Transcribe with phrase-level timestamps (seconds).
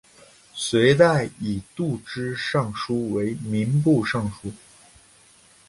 [0.55, 4.51] 隋代以度支尚书为民部尚书。